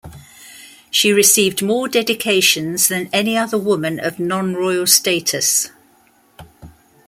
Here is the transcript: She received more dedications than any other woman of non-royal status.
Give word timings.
She 0.89 1.13
received 1.13 1.61
more 1.61 1.87
dedications 1.87 2.87
than 2.87 3.07
any 3.13 3.37
other 3.37 3.59
woman 3.59 3.99
of 3.99 4.17
non-royal 4.17 4.87
status. 4.87 5.69